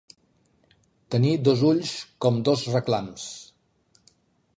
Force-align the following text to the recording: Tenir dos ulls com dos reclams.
Tenir 1.15 1.33
dos 1.47 1.61
ulls 1.71 1.91
com 2.27 2.39
dos 2.47 2.63
reclams. 2.77 3.27